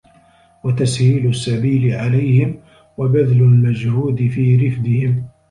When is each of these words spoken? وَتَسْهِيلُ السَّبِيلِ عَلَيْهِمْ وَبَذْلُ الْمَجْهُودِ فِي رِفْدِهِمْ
وَتَسْهِيلُ 0.63 1.27
السَّبِيلِ 1.27 1.95
عَلَيْهِمْ 1.95 2.59
وَبَذْلُ 2.97 3.37
الْمَجْهُودِ 3.41 4.27
فِي 4.27 4.55
رِفْدِهِمْ 4.67 5.25